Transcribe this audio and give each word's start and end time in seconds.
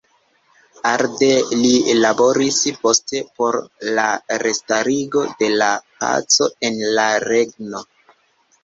Arde 0.91 1.27
li 1.59 1.73
laboris 1.97 2.57
poste 2.87 3.21
por 3.37 3.59
la 3.99 4.07
restarigo 4.47 5.25
de 5.45 5.53
la 5.63 5.71
paco 6.03 6.51
en 6.73 6.85
la 6.99 7.09
regno. 7.31 7.87